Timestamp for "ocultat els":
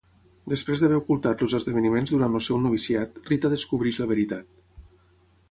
1.01-1.53